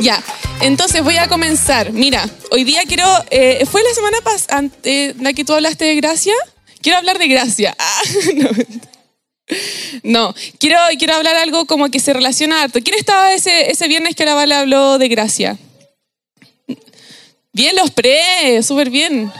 [0.00, 0.22] Ya,
[0.62, 1.92] entonces voy a comenzar.
[1.92, 3.06] Mira, hoy día quiero.
[3.30, 4.62] eh, ¿Fue la semana pasada
[5.20, 6.32] la que tú hablaste de gracia?
[6.80, 7.76] Quiero hablar de gracia.
[7.92, 8.02] Ah,
[8.34, 8.50] no.
[10.04, 12.78] No, quiero, quiero hablar algo como que se relaciona harto.
[12.84, 15.58] ¿Quién estaba ese, ese viernes que la Vale habló de gracia?
[17.52, 19.32] Bien, los pre, súper bien.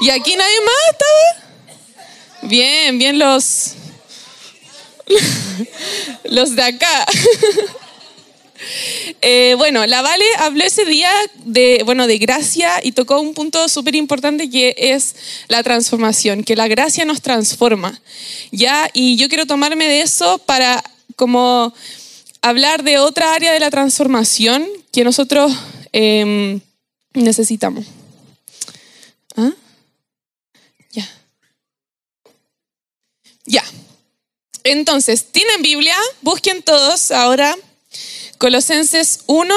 [0.00, 2.48] ¿Y aquí nadie más estaba?
[2.48, 3.72] Bien, bien los.
[6.24, 7.06] Los de acá.
[9.22, 11.10] Eh, bueno, la Vale habló ese día
[11.44, 15.16] de, bueno, de gracia y tocó un punto súper importante que es
[15.48, 18.00] la transformación, que la gracia nos transforma.
[18.52, 18.88] ¿ya?
[18.92, 20.82] Y yo quiero tomarme de eso para
[21.16, 21.74] como
[22.42, 25.52] hablar de otra área de la transformación que nosotros
[25.92, 26.60] eh,
[27.14, 27.86] necesitamos.
[29.36, 29.50] ¿Ah?
[30.92, 31.08] Ya.
[33.44, 33.64] Ya.
[34.62, 35.96] Entonces, ¿tienen Biblia?
[36.22, 37.56] Busquen todos ahora
[38.38, 39.54] Colosenses 1.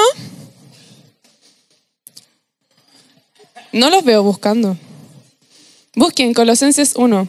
[3.72, 4.78] No los veo buscando.
[5.94, 7.28] Busquen Colosenses 1.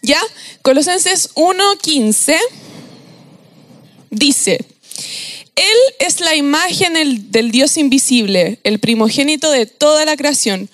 [0.00, 0.20] ¿Ya?
[0.62, 2.38] Colosenses 1.15
[4.10, 4.64] dice,
[5.54, 10.70] Él es la imagen del Dios invisible, el primogénito de toda la creación,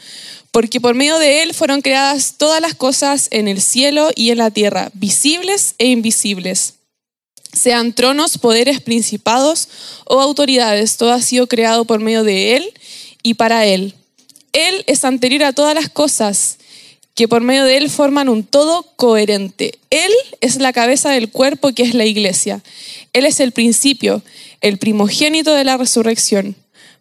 [0.50, 4.38] porque por medio de Él fueron creadas todas las cosas en el cielo y en
[4.38, 6.74] la tierra, visibles e invisibles
[7.52, 9.68] sean tronos, poderes, principados
[10.04, 12.72] o autoridades, todo ha sido creado por medio de Él
[13.22, 13.94] y para Él.
[14.52, 16.58] Él es anterior a todas las cosas
[17.14, 19.78] que por medio de Él forman un todo coherente.
[19.90, 22.62] Él es la cabeza del cuerpo que es la iglesia.
[23.12, 24.22] Él es el principio,
[24.60, 26.56] el primogénito de la resurrección,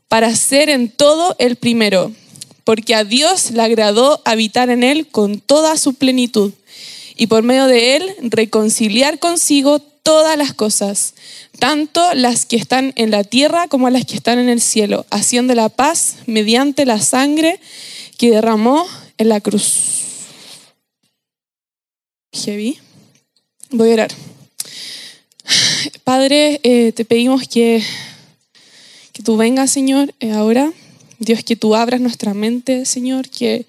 [0.09, 2.11] para ser en todo el primero,
[2.65, 6.51] porque a Dios le agradó habitar en Él con toda su plenitud
[7.15, 11.13] y por medio de Él reconciliar consigo todas las cosas,
[11.59, 15.53] tanto las que están en la tierra como las que están en el cielo, haciendo
[15.55, 17.59] la paz mediante la sangre
[18.17, 18.85] que derramó
[19.17, 20.01] en la cruz.
[22.33, 22.79] Heavy.
[23.71, 24.11] Voy a orar.
[26.03, 27.83] Padre, eh, te pedimos que,
[29.11, 30.71] que tú vengas, Señor, eh, ahora.
[31.19, 33.65] Dios, que tú abras nuestra mente, Señor, que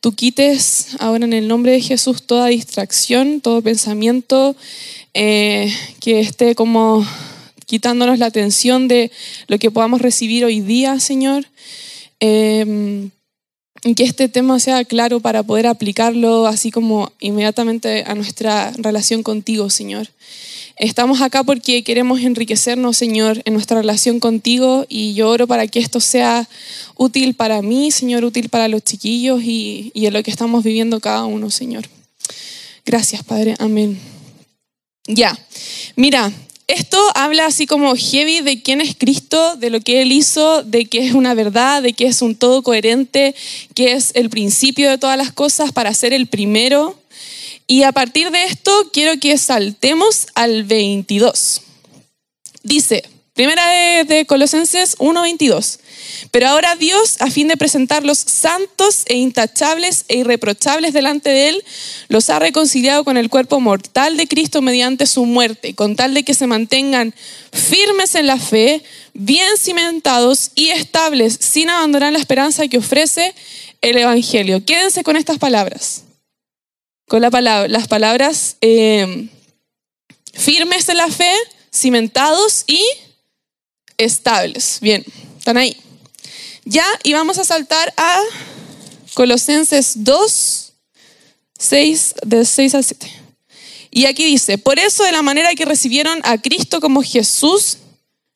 [0.00, 4.56] tú quites ahora en el nombre de Jesús toda distracción, todo pensamiento
[5.20, 7.04] eh, que esté como
[7.66, 9.10] quitándonos la atención de
[9.48, 11.44] lo que podamos recibir hoy día, Señor.
[12.20, 13.08] Eh,
[13.96, 19.70] que este tema sea claro para poder aplicarlo así como inmediatamente a nuestra relación contigo,
[19.70, 20.08] Señor.
[20.76, 25.80] Estamos acá porque queremos enriquecernos, Señor, en nuestra relación contigo y yo oro para que
[25.80, 26.48] esto sea
[26.94, 31.24] útil para mí, Señor, útil para los chiquillos y en lo que estamos viviendo cada
[31.24, 31.88] uno, Señor.
[32.84, 33.56] Gracias, Padre.
[33.58, 34.17] Amén.
[35.08, 35.38] Ya,
[35.96, 36.30] mira,
[36.66, 40.84] esto habla así como heavy de quién es Cristo, de lo que Él hizo, de
[40.84, 43.34] que es una verdad, de que es un todo coherente,
[43.74, 46.98] que es el principio de todas las cosas para ser el primero.
[47.66, 51.62] Y a partir de esto quiero que saltemos al 22.
[52.62, 53.02] Dice,
[53.38, 55.78] primera de, de Colosenses 1.22.
[56.32, 61.64] Pero ahora Dios, a fin de presentarlos santos e intachables e irreprochables delante de Él,
[62.08, 66.24] los ha reconciliado con el cuerpo mortal de Cristo mediante su muerte, con tal de
[66.24, 67.14] que se mantengan
[67.52, 68.82] firmes en la fe,
[69.14, 73.36] bien cimentados y estables, sin abandonar la esperanza que ofrece
[73.82, 74.64] el Evangelio.
[74.64, 76.02] Quédense con estas palabras,
[77.06, 79.28] con las palabras eh,
[80.34, 81.32] firmes en la fe,
[81.70, 82.82] cimentados y
[83.98, 84.78] estables.
[84.80, 85.04] Bien,
[85.36, 85.76] están ahí.
[86.64, 88.20] Ya, y vamos a saltar a
[89.14, 90.72] Colosenses 2,
[91.58, 93.12] 6, de 6 al 7.
[93.90, 97.78] Y aquí dice, por eso de la manera que recibieron a Cristo como Jesús,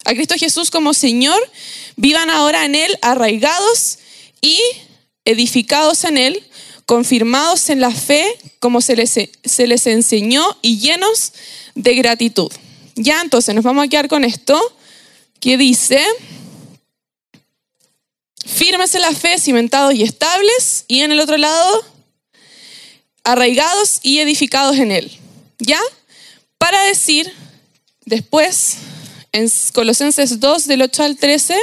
[0.05, 1.41] a Cristo Jesús como Señor,
[1.97, 3.99] vivan ahora en Él arraigados
[4.41, 4.59] y
[5.25, 6.43] edificados en Él,
[6.87, 8.27] confirmados en la fe
[8.59, 9.10] como se les,
[9.45, 11.33] se les enseñó y llenos
[11.75, 12.51] de gratitud.
[12.97, 14.60] Ya entonces nos vamos a quedar con esto
[15.42, 16.00] que dice,
[18.47, 21.84] firmes en la fe, cimentados y estables, y en el otro lado,
[23.24, 25.10] arraigados y edificados en él.
[25.59, 25.80] ¿Ya?
[26.59, 27.33] Para decir
[28.04, 28.77] después,
[29.33, 31.56] en Colosenses 2, del 8 al 13,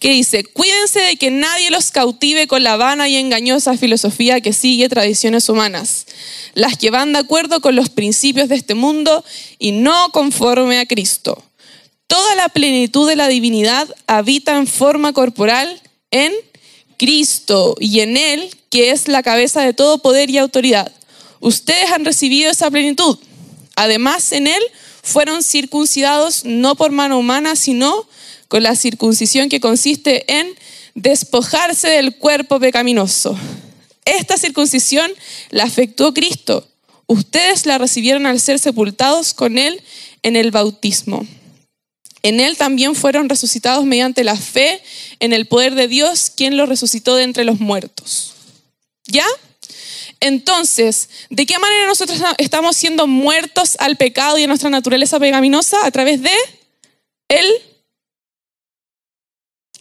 [0.00, 4.52] que dice, cuídense de que nadie los cautive con la vana y engañosa filosofía que
[4.52, 6.06] sigue tradiciones humanas,
[6.54, 9.24] las que van de acuerdo con los principios de este mundo
[9.60, 11.44] y no conforme a Cristo.
[12.10, 15.80] Toda la plenitud de la divinidad habita en forma corporal
[16.10, 16.32] en
[16.96, 20.90] Cristo y en Él, que es la cabeza de todo poder y autoridad.
[21.38, 23.16] Ustedes han recibido esa plenitud.
[23.76, 24.60] Además, en Él
[25.04, 28.08] fueron circuncidados no por mano humana, sino
[28.48, 30.48] con la circuncisión que consiste en
[30.96, 33.38] despojarse del cuerpo pecaminoso.
[34.04, 35.12] Esta circuncisión
[35.50, 36.66] la afectó Cristo.
[37.06, 39.80] Ustedes la recibieron al ser sepultados con Él
[40.24, 41.24] en el bautismo.
[42.22, 44.82] En Él también fueron resucitados mediante la fe
[45.20, 48.34] en el poder de Dios, quien los resucitó de entre los muertos.
[49.06, 49.26] ¿Ya?
[50.20, 55.78] Entonces, ¿de qué manera nosotros estamos siendo muertos al pecado y a nuestra naturaleza pecaminosa?
[55.84, 56.32] A través de
[57.28, 57.46] el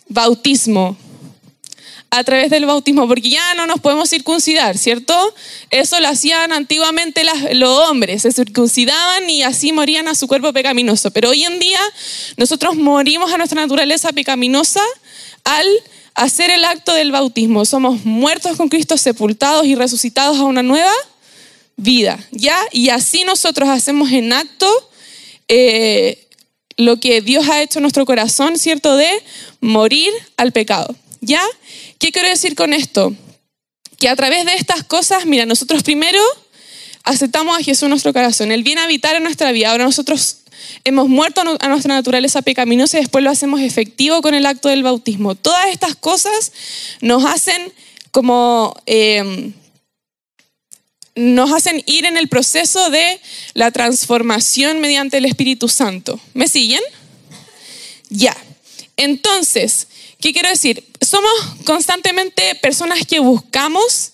[0.07, 0.97] bautismo
[2.11, 5.13] a través del bautismo, porque ya no nos podemos circuncidar, ¿cierto?
[5.69, 7.23] Eso lo hacían antiguamente
[7.53, 11.11] los hombres, se circuncidaban y así morían a su cuerpo pecaminoso.
[11.11, 11.79] Pero hoy en día
[12.37, 14.81] nosotros morimos a nuestra naturaleza pecaminosa
[15.43, 15.67] al
[16.15, 17.63] hacer el acto del bautismo.
[17.65, 20.93] Somos muertos con Cristo, sepultados y resucitados a una nueva
[21.77, 22.57] vida, ¿ya?
[22.71, 24.67] Y así nosotros hacemos en acto
[25.47, 26.27] eh,
[26.75, 28.95] lo que Dios ha hecho en nuestro corazón, ¿cierto?
[28.95, 29.09] De
[29.61, 30.95] morir al pecado.
[31.21, 31.43] ¿Ya?
[31.99, 33.13] ¿Qué quiero decir con esto?
[33.99, 36.21] Que a través de estas cosas, mira, nosotros primero
[37.03, 38.51] aceptamos a Jesús en nuestro corazón.
[38.51, 39.69] Él viene a habitar en nuestra vida.
[39.71, 40.37] Ahora nosotros
[40.85, 44.81] hemos muerto a nuestra naturaleza pecaminosa y después lo hacemos efectivo con el acto del
[44.81, 45.35] bautismo.
[45.35, 46.53] Todas estas cosas
[47.01, 47.73] nos hacen
[48.11, 48.75] como...
[48.85, 49.53] Eh,
[51.15, 53.19] nos hacen ir en el proceso de
[53.53, 56.17] la transformación mediante el Espíritu Santo.
[56.33, 56.81] ¿Me siguen?
[58.09, 58.37] Ya.
[58.95, 59.87] Entonces,
[60.21, 60.83] ¿Qué quiero decir?
[60.99, 61.31] Somos
[61.63, 64.11] constantemente personas que buscamos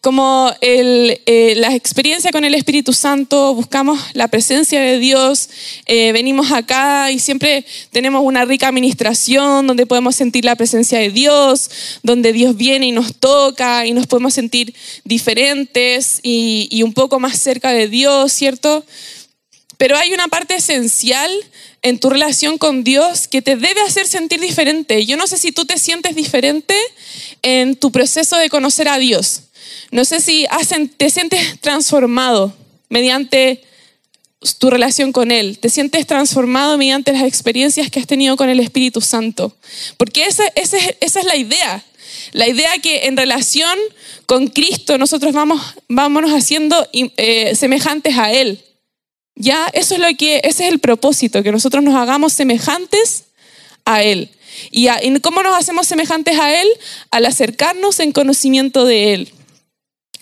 [0.00, 5.48] como eh, la experiencia con el Espíritu Santo, buscamos la presencia de Dios,
[5.86, 11.10] eh, venimos acá y siempre tenemos una rica administración donde podemos sentir la presencia de
[11.10, 11.70] Dios,
[12.02, 14.74] donde Dios viene y nos toca y nos podemos sentir
[15.04, 18.84] diferentes y, y un poco más cerca de Dios, ¿cierto?
[19.76, 21.30] Pero hay una parte esencial
[21.84, 25.04] en tu relación con Dios que te debe hacer sentir diferente.
[25.04, 26.74] Yo no sé si tú te sientes diferente
[27.42, 29.42] en tu proceso de conocer a Dios.
[29.90, 30.46] No sé si
[30.96, 32.54] te sientes transformado
[32.88, 33.62] mediante
[34.58, 35.58] tu relación con Él.
[35.58, 39.54] Te sientes transformado mediante las experiencias que has tenido con el Espíritu Santo.
[39.98, 41.84] Porque esa, es la idea.
[42.32, 43.78] La idea que en relación
[44.24, 48.64] con Cristo nosotros vamos, vámonos haciendo eh, semejantes a Él.
[49.36, 53.24] Ya, eso es lo que, ese es el propósito, que nosotros nos hagamos semejantes
[53.84, 54.30] a Él.
[54.70, 54.88] ¿Y,
[55.20, 56.68] cómo nos hacemos semejantes a Él?
[57.10, 59.32] Al acercarnos en conocimiento de Él.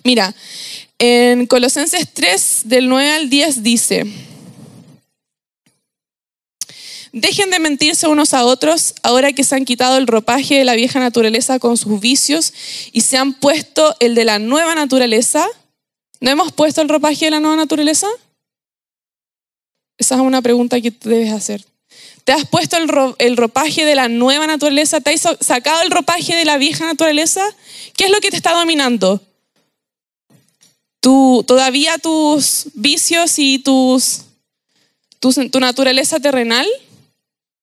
[0.05, 0.35] Mira,
[0.99, 4.07] en Colosenses 3, del 9 al 10 dice,
[7.13, 10.75] Dejen de mentirse unos a otros ahora que se han quitado el ropaje de la
[10.75, 12.55] vieja naturaleza con sus vicios
[12.91, 15.47] y se han puesto el de la nueva naturaleza.
[16.21, 18.07] ¿No hemos puesto el ropaje de la nueva naturaleza?
[20.03, 21.65] Esa es una pregunta que debes hacer.
[22.25, 25.01] ¿Te has puesto el, ropaje de la nueva naturaleza?
[25.01, 27.41] ¿Te has sacado el ropaje de la vieja naturaleza?
[27.97, 29.21] ¿Qué es lo que te está dominando?
[30.99, 34.23] ¿Tu, ¿Todavía tus vicios y tus,
[35.21, 36.67] tu naturaleza terrenal?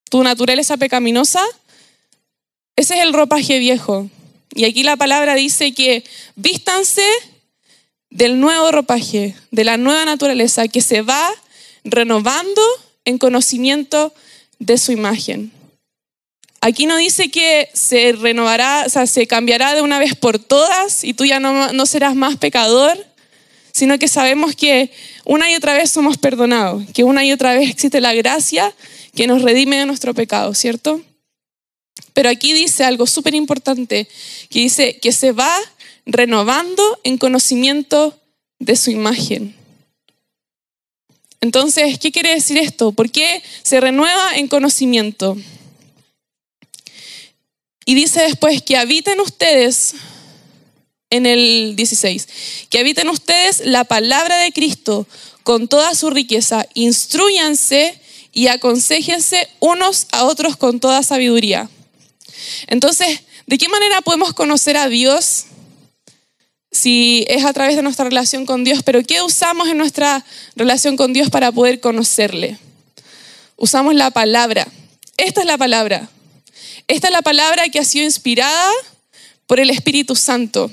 [0.10, 1.44] ¿Tu naturaleza pecaminosa?
[2.78, 4.10] Ese es el ropaje viejo.
[4.56, 6.06] Y aquí la palabra dice que
[6.38, 7.06] vístanse
[8.10, 11.30] del nuevo ropaje, de la nueva naturaleza que se va
[11.90, 12.62] renovando
[13.06, 14.14] en conocimiento
[14.60, 15.52] de su imagen.
[16.62, 21.04] Aquí no dice que se renovará, o sea, se cambiará de una vez por todas
[21.06, 22.98] y tú ya no, serás más pecador,
[23.72, 24.92] sino que sabemos que
[25.24, 28.74] una y otra vez somos perdonados, que una y otra vez existe la gracia
[29.16, 31.02] que nos redime de nuestro pecado, ¿cierto?
[32.14, 34.10] Pero aquí dice algo súper importante,
[34.50, 35.56] que dice que se va
[36.06, 38.20] renovando en conocimiento
[38.60, 39.59] de su imagen.
[41.42, 42.92] Entonces, ¿qué quiere decir esto?
[42.92, 45.38] ¿Por qué se renueva en conocimiento?
[47.86, 49.96] Y dice después que habiten ustedes,
[51.10, 52.28] en el 16,
[52.70, 55.08] que habiten ustedes la palabra de Cristo
[55.44, 58.00] con toda su riqueza, instruyanse
[58.32, 61.70] y aconsejense unos a otros con toda sabiduría.
[62.68, 65.46] Entonces, ¿de qué manera podemos conocer a Dios?
[66.72, 70.24] Si es a través de nuestra relación con Dios, pero ¿qué usamos en nuestra
[70.56, 72.58] relación con Dios para poder conocerle?
[73.56, 74.68] Usamos la palabra.
[75.18, 76.10] Esta es la palabra.
[76.88, 78.72] Esta es la palabra que ha sido inspirada
[79.48, 80.72] por el Espíritu Santo.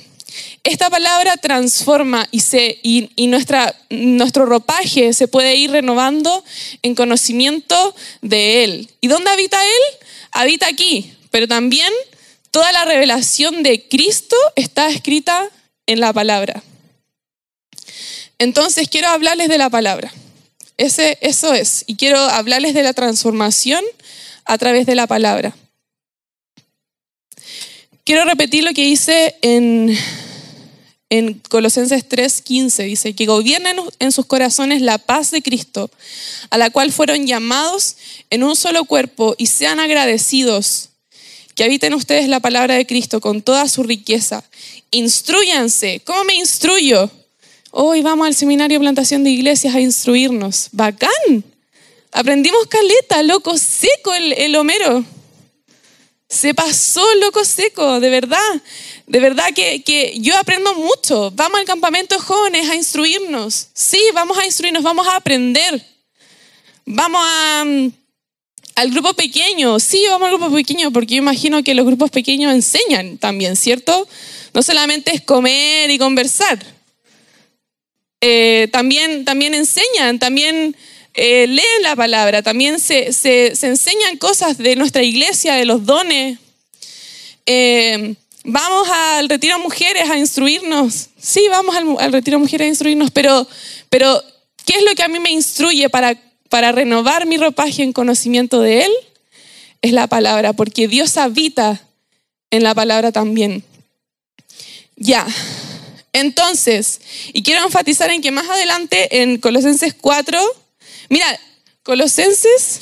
[0.63, 6.45] Esta palabra transforma y, nuestra, nuestro ropaje se puede ir renovando
[6.83, 8.91] en conocimiento de Él.
[9.01, 9.99] ¿Y dónde habita Él?
[10.33, 11.91] Habita aquí, pero también
[12.51, 15.49] toda la revelación de Cristo está escrita
[15.87, 16.63] en la palabra.
[18.39, 20.13] Entonces quiero hablarles de la palabra.
[20.77, 21.85] ese, eso es.
[21.87, 23.83] Y quiero hablarles de la transformación
[24.45, 25.55] a través de la palabra.
[28.05, 29.97] Quiero repetir lo que dice en,
[31.11, 32.85] en Colosenses 3:15.
[32.85, 35.91] Dice que gobiernen en sus corazones la paz de Cristo,
[36.51, 37.97] a la cual fueron llamados
[38.31, 40.91] en un solo cuerpo y sean agradecidos.
[41.57, 44.45] Que habiten ustedes la palabra de Cristo con toda su riqueza.
[44.91, 46.03] Instruyanse.
[46.05, 47.11] ¿Cómo me instruyo?
[47.71, 50.69] Hoy vamos al seminario Plantación de Iglesias a instruirnos.
[50.73, 51.43] Bacán.
[52.13, 55.03] Aprendimos caleta, loco seco el, el Homero.
[56.29, 58.63] Se pasó loco seco, de verdad.
[59.07, 61.31] De verdad que, que, yo aprendo mucho.
[61.31, 63.69] Vamos al campamento de jóvenes a instruirnos.
[63.73, 65.83] Sí, vamos a instruirnos, vamos a aprender.
[66.85, 67.93] Vamos a, mm,
[68.77, 69.81] al grupo pequeño.
[69.81, 74.07] Sí, vamos al grupo pequeño porque yo imagino que los grupos pequeños enseñan también, ¿cierto?
[74.55, 76.65] No solamente es comer y conversar.
[78.21, 80.77] Eh, también, también enseñan, también
[81.15, 86.39] eh, leen la palabra, también se, se, enseñan cosas de nuestra iglesia, de los dones.
[87.47, 88.15] Eh,
[88.45, 91.09] vamos al retiro mujeres a instruirnos.
[91.19, 93.49] Sí, vamos al, retiro mujeres a instruirnos, pero,
[93.89, 94.23] pero
[94.67, 96.15] ¿qué es lo que a mí me instruye para,
[96.49, 98.93] para renovar mi ropaje en conocimiento de Él?
[99.83, 101.81] Es la palabra, porque Dios habita
[102.51, 103.63] en la palabra también.
[104.97, 105.27] Ya.
[106.13, 107.01] Entonces,
[107.33, 110.41] y quiero enfatizar en que más adelante en Colosenses 4,
[111.09, 111.27] Mira,
[111.83, 112.81] Colosenses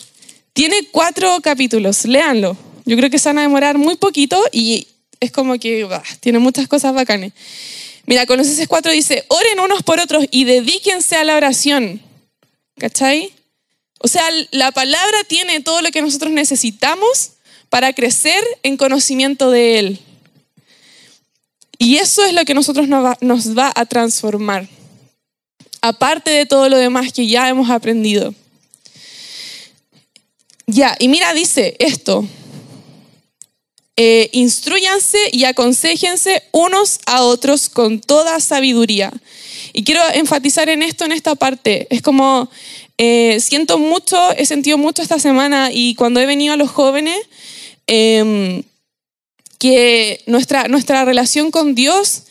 [0.53, 2.57] tiene cuatro capítulos, léanlo.
[2.87, 4.87] Yo creo que se van a demorar muy poquito y
[5.21, 5.87] es como que
[6.21, 7.33] tiene muchas cosas bacanes.
[8.07, 12.03] Mira, Colosenses 4 dice, oren unos por otros y dedíquense a la oración.
[12.79, 13.33] ¿Cachai?
[14.05, 17.31] O sea, la palabra tiene todo lo que nosotros necesitamos
[17.71, 19.99] para crecer en conocimiento de Él.
[21.79, 24.69] Y eso es lo que nosotros nos va a transformar
[25.81, 28.35] aparte de todo lo demás que ya hemos aprendido.
[30.67, 32.29] Ya, y mira, dice esto.
[33.97, 39.11] Eh, instruyanse y aconsejense unos a otros con toda sabiduría.
[39.75, 41.87] Y quiero enfatizar en esto, en esta parte.
[41.91, 42.51] Es como,
[42.99, 47.19] eh, siento mucho, he sentido mucho esta semana y cuando he venido a los jóvenes,
[47.87, 48.63] em,
[49.59, 52.25] que nuestra, nuestra relación con Dios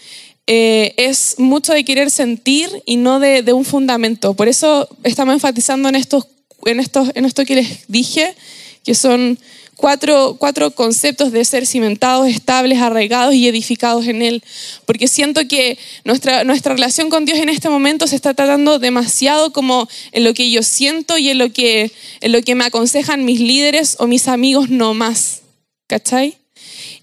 [0.46, 4.34] eh, es mucho de querer sentir y no de, un fundamento.
[4.34, 6.28] Por eso estamos enfatizando en, estos,
[6.66, 8.36] en, estos, en esto que les dije,
[8.84, 9.40] que son
[9.76, 14.44] cuatro, cuatro conceptos de ser cimentados, estables, arraigados y edificados en Él.
[14.86, 19.52] Porque siento que nuestra, nuestra relación con Dios en este momento se está tratando demasiado
[19.52, 23.26] como en lo que yo siento y en lo que, en lo que me aconsejan
[23.26, 25.42] mis líderes o mis amigos no más.
[25.88, 26.38] ¿Cachai?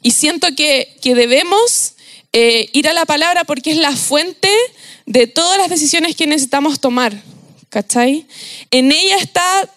[0.02, 1.94] Y siento que, que debemos
[2.32, 4.50] eh, ir a la palabra porque es la fuente
[5.06, 7.22] de todas las decisiones que necesitamos tomar.
[7.68, 8.26] ¿Cachai?
[8.70, 9.68] En ella está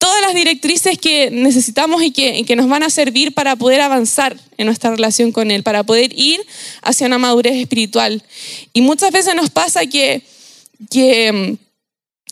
[0.00, 4.36] todas las directrices que necesitamos y que, que, nos van a servir para poder avanzar
[4.56, 6.44] en nuestra relación con Él, para poder ir
[6.82, 8.22] hacia una madurez espiritual.
[8.72, 10.22] Y muchas veces nos pasa que,
[10.90, 11.58] que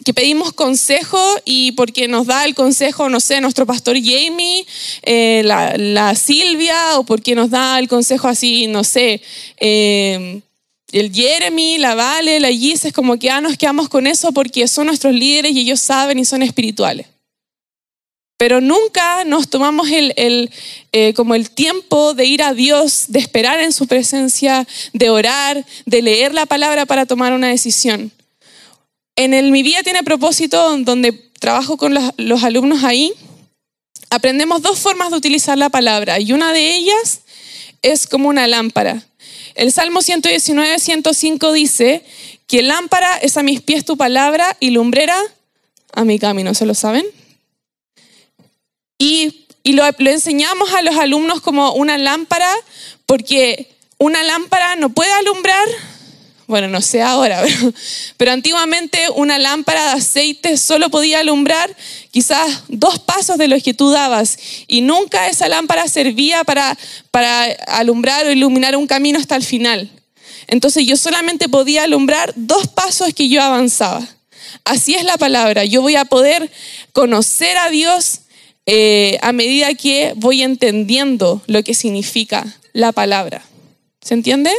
[0.04, 4.64] que pedimos consejo y porque nos da el consejo, no sé, nuestro pastor Jamie,
[5.02, 9.20] eh, la, Silvia, o porque nos da el consejo así, no sé,
[9.58, 10.40] eh,
[10.92, 14.66] el Jeremy, la Vale, la Gis, es como que ah, nos quedamos con eso porque
[14.68, 17.06] son nuestros líderes y ellos saben y son espirituales.
[18.38, 20.50] Pero nunca nos tomamos el,
[20.92, 25.66] eh, como el tiempo de ir a Dios, de esperar en su presencia, de orar,
[25.86, 28.12] de leer la palabra para tomar una decisión.
[29.16, 33.12] En el Mi Vida tiene propósito, donde trabajo con los, alumnos ahí,
[34.10, 37.22] aprendemos dos formas de utilizar la palabra y una de ellas
[37.82, 39.02] es como una lámpara.
[39.56, 42.04] El Salmo 119, 105 dice
[42.46, 45.20] que lámpara es a mis pies tu palabra y lumbrera
[45.92, 47.04] a mi camino, ¿se lo saben?
[48.98, 52.50] Y, lo enseñamos a los alumnos como una lámpara
[53.04, 55.68] porque una lámpara no puede alumbrar
[56.48, 57.44] bueno, no sé ahora,
[58.16, 61.76] pero, antiguamente una lámpara de aceite solo podía alumbrar
[62.10, 66.76] quizás dos pasos de los que tú dabas y nunca esa lámpara servía para,
[67.10, 69.90] para alumbrar o iluminar un camino hasta el final.
[70.46, 74.08] Entonces yo solamente podía alumbrar dos pasos que yo avanzaba.
[74.64, 75.66] Así es la palabra.
[75.66, 76.50] Yo voy a poder
[76.94, 78.20] conocer a Dios
[78.70, 82.44] eh, a medida que voy entendiendo lo que significa
[82.74, 83.42] la palabra.
[84.02, 84.52] ¿Se entiende?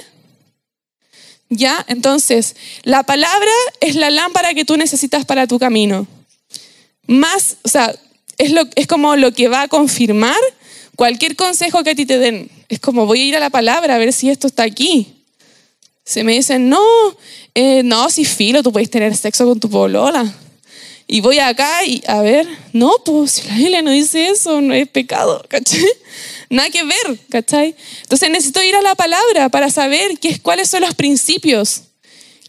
[1.47, 1.85] ¿Ya?
[1.87, 3.51] Entonces, la palabra
[3.81, 6.07] es la lámpara que tú necesitas para tu camino.
[7.05, 7.93] Más, o sea,
[8.39, 10.39] es, lo, es como lo que va a confirmar
[10.95, 12.49] cualquier consejo que a ti te den.
[12.67, 15.17] Es como voy a ir a la palabra a ver si esto está aquí.
[16.03, 16.81] Se me dicen, no,
[17.53, 20.33] eh, no, si filo, tú puedes tener sexo con tu polola.
[21.11, 24.75] Y voy acá y, a ver, no, pues si la Biblia no dice eso, no
[24.75, 25.83] es pecado, ¿cachai?
[26.51, 27.75] Nada que ver, ¿cachai?
[28.03, 31.81] Entonces necesito ir a la palabra para saber qué, cuáles son los principios,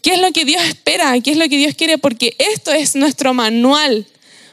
[0.03, 2.93] qué es lo que Dios espera, qué es lo que Dios quiere, porque esto es
[2.93, 4.05] nuestro manual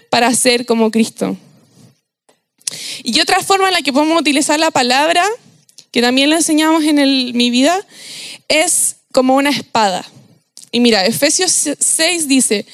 [0.08, 1.36] para ser como Cristo.
[3.02, 5.22] Y otra forma en la que podemos utilizar la palabra,
[5.90, 6.96] que también lo enseñamos en
[7.36, 7.78] mi vida,
[8.48, 10.02] es como una espada.
[10.70, 12.66] Y mira, Efesios 6 dice,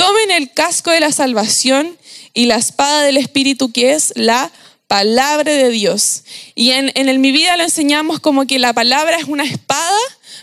[0.00, 1.98] tomen el casco de la salvación
[2.32, 4.50] y la espada del Espíritu que es la
[4.88, 6.24] palabra de Dios.
[6.54, 9.98] Y en, en mi vida lo enseñamos como que la palabra es una espada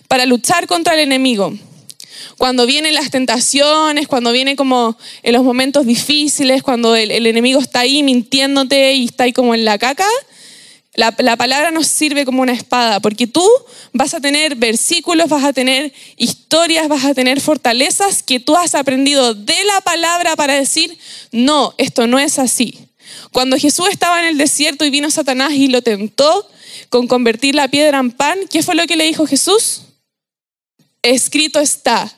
[0.08, 1.56] para luchar contra el enemigo.
[2.38, 7.60] Cuando vienen las tentaciones, cuando viene como en los momentos difíciles, cuando el, el enemigo
[7.60, 10.06] está ahí mintiéndote y está ahí como en la caca,
[10.98, 13.48] la, palabra nos sirve como una espada, porque tú
[13.94, 18.74] vas a tener versículos, vas a tener historias, vas a tener fortalezas que tú has
[18.74, 20.98] aprendido de la palabra para decir,
[21.32, 22.80] no, esto no es así.
[23.32, 26.50] Cuando Jesús estaba en el desierto y vino Satanás y lo tentó
[26.90, 29.84] con convertir la piedra en pan, ¿qué fue lo que le dijo Jesús?
[31.04, 32.12] Escrito está,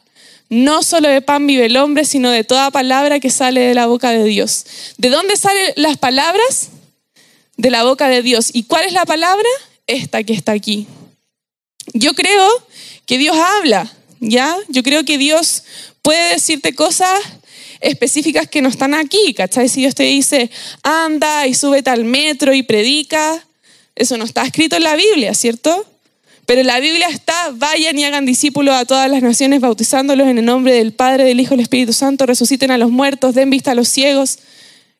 [0.47, 3.87] no solo de pan vive el hombre, sino de toda palabra que sale de la
[3.87, 4.65] boca de Dios.
[4.95, 6.69] ¿De dónde salen las palabras?
[7.59, 8.51] De la boca de Dios.
[8.53, 9.47] ¿Y cuál es la palabra?
[9.85, 10.87] Esta que está aquí.
[11.93, 12.47] Yo creo
[13.05, 14.55] que Dios habla, ¿ya?
[14.69, 15.63] Yo creo que Dios
[16.01, 17.19] puede decirte cosas
[17.81, 19.67] específicas que no están aquí, ¿cachai?
[19.67, 20.49] Si Dios te dice,
[20.83, 23.45] anda y súbete al metro y predica,
[23.93, 25.85] eso no está escrito en la Biblia, ¿cierto?
[26.45, 30.37] Pero en la Biblia está, vayan y hagan discípulos a todas las naciones, bautizándolos en
[30.37, 33.49] el nombre del Padre, del Hijo y del Espíritu Santo, resuciten a los muertos, den
[33.49, 34.39] vista a los ciegos,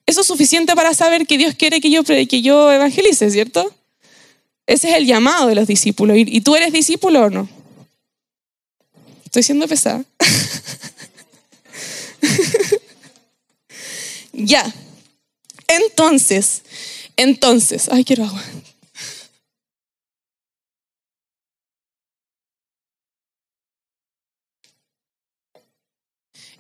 [0.10, 3.72] eso es suficiente para saber que Dios quiere que yo, que yo evangelice, ¿cierto?
[4.66, 6.18] Ese es el llamado de los discípulos.
[6.18, 7.48] ¿Y tú eres discípulo o no?
[9.24, 10.04] Estoy siendo pesada.
[14.34, 14.74] ya.
[15.68, 16.64] Entonces,
[17.16, 18.44] entonces, ay, quiero agua.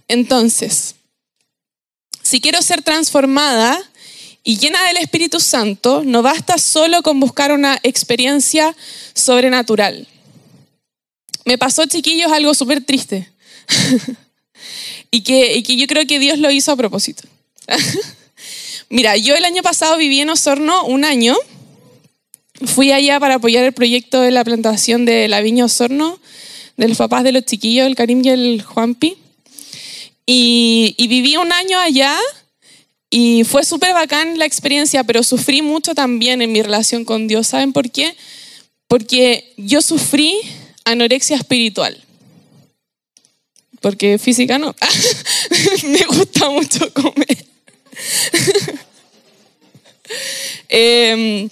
[0.07, 0.93] Entonces,
[2.29, 3.81] si quiero ser transformada
[4.43, 8.75] y llena del Espíritu Santo, no basta solo con buscar una experiencia
[9.15, 10.07] sobrenatural.
[11.45, 13.27] Me pasó, chiquillos, algo súper triste.
[15.11, 17.23] y, que, yo creo que Dios lo hizo a propósito.
[18.89, 21.35] Mira, yo el año pasado viví en Osorno un año.
[22.63, 26.19] Fui allá para apoyar el proyecto de la plantación de la viña Osorno,
[26.77, 29.17] de los papás de los chiquillos, el Karim y el Juanpi.
[30.31, 32.15] Y, viví un año allá
[33.09, 37.47] y fue súper bacán la experiencia, pero sufrí mucho también en mi relación con Dios.
[37.47, 38.15] ¿Saben por qué?
[38.87, 40.35] Porque yo sufrí
[40.85, 41.97] anorexia espiritual.
[43.81, 44.75] Porque física no.
[45.85, 47.45] Me gusta mucho comer.
[50.71, 51.49] Em,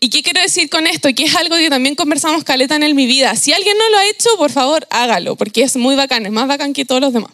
[0.00, 1.08] ¿Y qué quiero decir con esto?
[1.14, 3.34] Que es algo que también conversamos caleta en mi vida.
[3.36, 6.46] Si alguien no lo ha hecho, por favor, hágalo, porque es muy bacán, es más
[6.48, 7.32] bacán que todos los demás.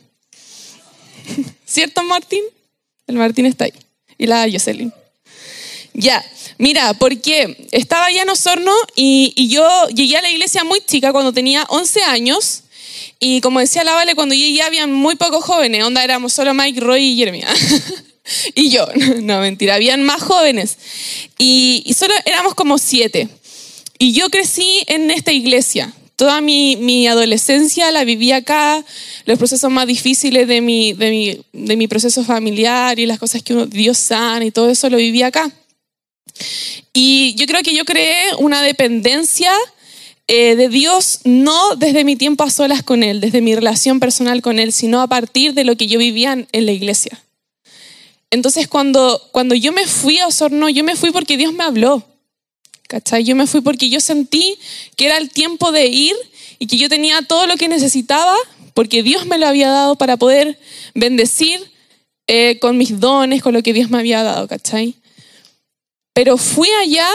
[1.78, 2.42] ¿Cierto, Martín?
[3.06, 3.72] El Martín está ahí.
[4.18, 4.92] Y la Jocelyn.
[5.94, 11.12] Ya, mira, porque estaba ya en Osorno y, yo llegué a la iglesia muy chica
[11.12, 12.64] cuando tenía 11 años.
[13.20, 15.84] Y como decía la Vale, cuando llegué había muy pocos jóvenes.
[15.84, 17.46] Onda éramos solo Mike, Roy y Jeremia.
[18.56, 18.84] y yo,
[19.22, 20.78] no, mentira, habían más jóvenes.
[21.38, 23.28] Y, y solo éramos como siete.
[24.00, 25.94] Y yo crecí en esta iglesia.
[26.18, 28.84] Toda mi, mi, adolescencia la viví acá,
[29.24, 33.40] los procesos más difíciles de mi, de, mi, de mi proceso familiar y las cosas
[33.40, 35.48] que uno, Dios sana y todo eso lo viví acá.
[36.92, 39.52] Y yo creo que yo creé una dependencia
[40.26, 44.42] eh, de Dios no desde mi tiempo a solas con Él, desde mi relación personal
[44.42, 47.22] con Él, sino a partir de lo que yo vivía en la iglesia.
[48.32, 52.04] Entonces cuando, cuando yo me fui a Osorno, yo me fui porque Dios me habló.
[52.88, 53.22] ¿Cachai?
[53.22, 54.58] Yo me fui porque yo sentí
[54.96, 56.16] que era el tiempo de ir
[56.58, 58.34] y que yo tenía todo lo que necesitaba
[58.72, 60.58] porque Dios me lo había dado para poder
[60.94, 61.70] bendecir
[62.26, 64.94] eh, con mis dones, con lo que Dios me había dado, ¿cachai?
[66.14, 67.08] Pero fui allá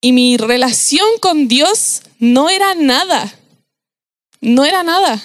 [0.00, 3.32] y mi relación con Dios no era nada,
[4.40, 5.22] no era nada.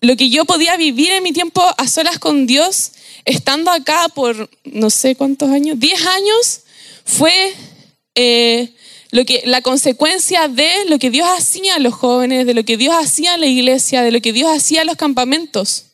[0.00, 2.92] Lo que yo podía vivir en mi tiempo a solas con Dios,
[3.24, 6.60] estando acá por no sé cuántos años, 10 años,
[7.04, 7.54] fue
[8.20, 8.72] eh,
[9.12, 12.76] lo que, la consecuencia de lo que Dios hacía a los jóvenes, de lo que
[12.76, 15.84] Dios hacía en la iglesia, de lo que Dios hacía en los campamentos.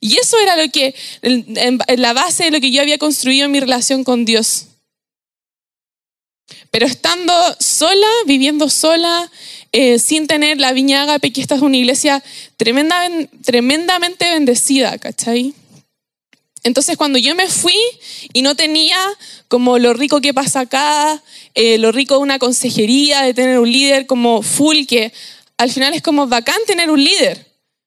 [0.00, 3.52] Y eso era lo que, en, la base de lo que yo había construido en
[3.52, 4.66] mi relación con Dios.
[6.72, 9.30] Pero estando sola, viviendo sola,
[9.70, 12.20] eh, sin tener la viña Agape, que esta es una iglesia
[12.56, 13.08] tremenda,
[13.44, 15.54] tremendamente bendecida, ¿cachai?
[16.64, 17.76] Entonces cuando yo me fui
[18.32, 18.98] y no tenía
[19.48, 21.22] como lo rico que pasa acá,
[21.54, 25.12] eh, lo rico de una consejería, de tener un líder como full, que
[25.58, 27.46] al final es como bacán tener un líder,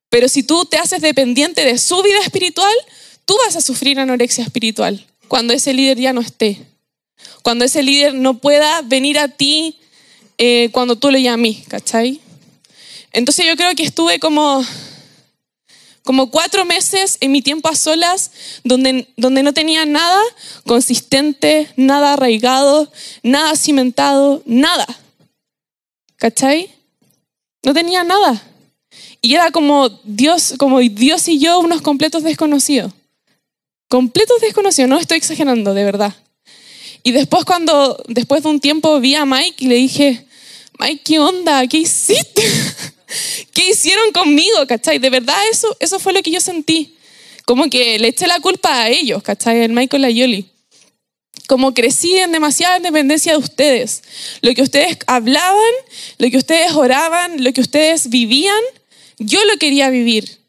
[0.09, 2.73] pero si tú te haces dependiente de su vida espiritual,
[3.25, 6.57] tú vas a sufrir anorexia espiritual cuando ese líder ya no esté.
[7.41, 9.79] Cuando ese líder no pueda venir a ti
[10.37, 12.21] eh, cuando tú le llamas, ¿cachai?
[13.11, 14.63] Entonces yo creo que estuve como,
[16.07, 18.31] como cuatro meses en mi tiempo a solas
[18.63, 20.21] donde, donde no tenía nada
[20.65, 22.89] consistente, nada arraigado,
[23.23, 24.87] nada cimentado, nada.
[26.15, 26.71] ¿Cachai?
[27.61, 28.41] No tenía nada.
[29.21, 32.93] Y era como Dios, como Dios y yo unos completos desconocidos.
[33.89, 36.15] Completos desconocidos, no estoy exagerando, de verdad.
[37.03, 40.25] Y después cuando, después de un tiempo vi a Mike y le dije,
[40.79, 41.67] Mike, ¿qué onda?
[41.67, 42.43] ¿Qué hiciste?
[43.53, 44.65] ¿Qué hicieron conmigo?
[44.67, 44.99] ¿Cachai?
[44.99, 46.97] De verdad eso, eso fue lo que yo sentí.
[47.45, 49.61] Como que le eché la culpa a ellos, ¿cachai?
[49.61, 50.51] El Michael y Yoli.
[51.47, 54.03] Como crecí en demasiada dependencia de ustedes.
[54.41, 55.61] Lo que ustedes hablaban,
[56.17, 58.59] lo que ustedes oraban, lo que ustedes vivían,
[59.17, 60.39] yo lo quería vivir.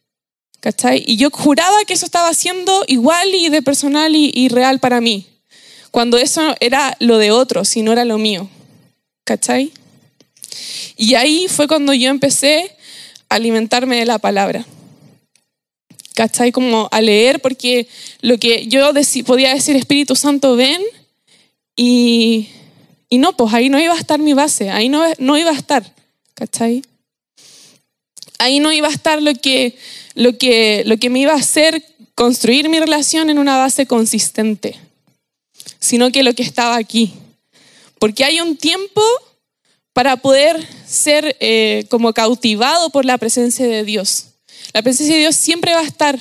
[0.59, 1.05] ¿Cachai?
[1.07, 5.01] Y yo juraba que eso estaba siendo igual y de personal y, y real para
[5.01, 5.25] mí.
[5.92, 8.51] Cuando eso era lo de otros y no era lo mío.
[9.25, 9.73] ¿Cachai?
[10.97, 12.75] Y ahí fue cuando yo empecé
[13.29, 14.66] a alimentarme de la palabra.
[16.14, 16.51] ¿Cachai?
[16.51, 17.87] Como a leer, porque
[18.21, 18.92] lo que yo
[19.25, 20.83] podía decir, Espíritu Santo, ven,
[21.77, 22.49] y,
[23.09, 25.55] y, no, pues ahí no iba a estar mi base, ahí no, no iba a
[25.55, 25.94] estar,
[26.35, 26.83] ¿cachai?
[28.40, 29.79] Ahí no iba a estar lo que,
[30.14, 31.85] lo, que, lo que me iba a hacer
[32.16, 34.77] construir mi relación en una base consistente,
[35.79, 37.12] sino que lo que estaba aquí.
[38.01, 39.03] Porque hay un tiempo
[39.99, 44.27] para poder ser eh, como cautivado por la presencia de Dios.
[44.73, 46.17] La presencia de Dios siempre va a estar,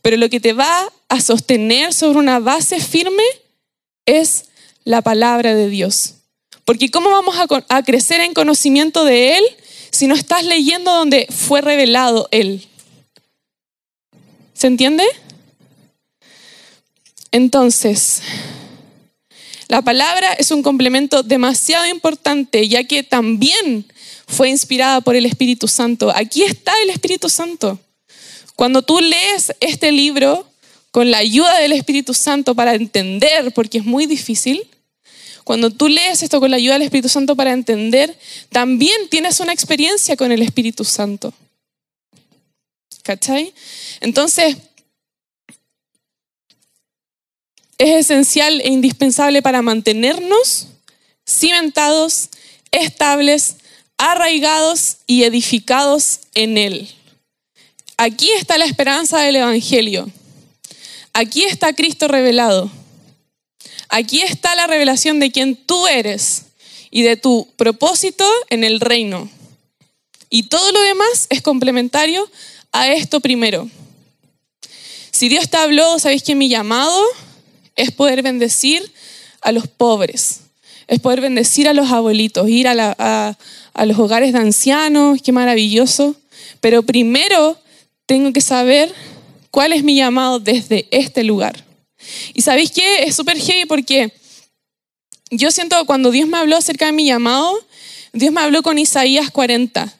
[0.00, 3.22] pero lo que te va a sostener sobre una base firme
[4.06, 4.46] es
[4.84, 6.14] la palabra de Dios.
[6.64, 9.44] Porque ¿cómo vamos a, a crecer en conocimiento de Él
[9.90, 12.66] si no estás leyendo donde fue revelado Él?
[14.54, 15.04] ¿Se entiende?
[17.30, 18.22] Entonces,
[19.68, 23.84] la palabra es un complemento demasiado importante, ya que también
[24.26, 26.10] fue inspirada por el Espíritu Santo.
[26.14, 27.78] Aquí está el Espíritu Santo.
[28.56, 30.46] Cuando tú lees este libro
[30.90, 34.66] con la ayuda del Espíritu Santo para entender, porque es muy difícil,
[35.44, 38.18] cuando tú lees esto con la ayuda del Espíritu Santo para entender,
[38.50, 41.32] también tienes una experiencia con el Espíritu Santo.
[43.02, 43.52] ¿Cachai?
[44.00, 44.56] Entonces,
[47.78, 50.66] es esencial e indispensable para mantenernos
[51.26, 52.28] cimentados,
[52.72, 53.56] estables,
[53.96, 56.88] arraigados y edificados en Él.
[57.96, 60.10] Aquí está la esperanza del Evangelio.
[61.12, 62.70] Aquí está Cristo revelado.
[63.88, 66.42] Aquí está la revelación de quien tú eres
[66.90, 69.28] y de tu propósito en el reino.
[70.30, 72.28] Y todo lo demás es complementario
[72.72, 73.68] a esto primero.
[75.10, 77.02] Si Dios te habló, ¿sabéis que mi llamado
[77.78, 78.92] es poder bendecir
[79.40, 80.40] a los pobres,
[80.88, 83.36] es poder bendecir a los abuelitos, ir a,
[83.86, 86.16] los hogares de ancianos, qué maravilloso.
[86.60, 87.56] Pero primero
[88.04, 88.92] tengo que saber
[89.50, 91.64] cuál es mi llamado desde este lugar.
[92.34, 93.04] Y sabéis qué?
[93.04, 94.12] Es súper heavy porque
[95.30, 97.54] yo siento cuando Dios me habló acerca de mi llamado,
[98.12, 99.94] Dios me habló con Isaías 40.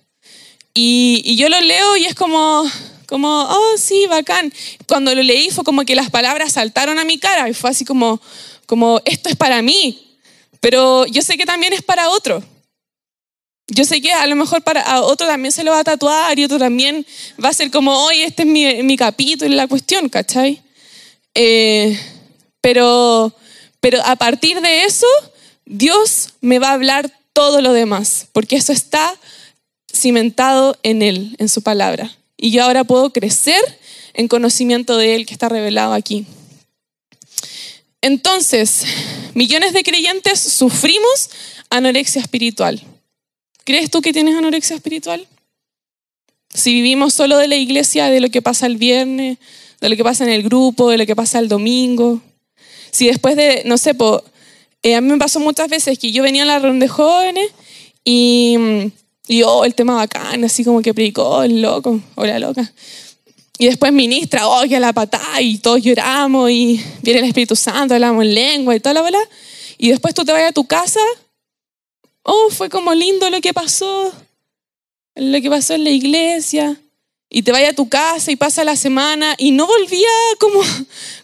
[0.75, 2.64] Y, y yo lo leo y es como,
[3.09, 4.53] como, oh, sí, bacán.
[4.87, 7.85] Cuando lo leí fue como que las palabras saltaron a mi cara y fue así
[7.85, 8.21] como,
[8.66, 10.18] como, esto es para mí,
[10.61, 12.44] pero yo sé que también es para otro.
[13.66, 16.44] Yo sé que a lo mejor para otro también se lo va a tatuar y
[16.44, 17.05] otro también
[17.42, 20.62] va a ser como, hoy este es mi, mi capítulo y la cuestión, ¿cachai?
[21.35, 21.99] Eh,
[22.61, 23.35] pero,
[23.81, 25.07] pero a partir de eso,
[25.64, 29.14] Dios me va a hablar todo lo demás, porque eso está
[29.94, 33.61] cimentado en Él, en su palabra y yo ahora puedo crecer
[34.14, 36.24] en conocimiento de Él que está revelado aquí.
[38.01, 38.85] Entonces,
[39.35, 41.31] millones de creyentes sufrimos
[41.68, 42.81] anorexia espiritual.
[43.64, 45.27] ¿Crees tú que tienes anorexia espiritual?
[46.55, 49.38] Si vivimos solo de la iglesia, de lo que pasa el viernes,
[49.81, 52.22] de lo que pasa en el grupo, de lo que pasa el domingo.
[52.90, 53.94] Si después de, no sé,
[54.83, 57.51] eh, a mí me pasó muchas veces que yo venía a la reunión de jóvenes
[58.05, 58.87] y mm,
[59.29, 62.73] y oh, el tema bacán, así como que predicó el loco o la loca.
[63.59, 67.95] Y después ministra, oh, que la patada, y todos lloramos, y viene el Espíritu Santo,
[67.95, 69.19] hablamos en lengua y toda la.
[69.77, 71.01] Y después tú te vas a tu casa,
[72.23, 74.12] oh, fue como lindo lo que pasó,
[75.14, 76.81] lo que pasó en la iglesia,
[77.29, 80.61] y te vaya a tu casa y pasa la semana y no volvía como,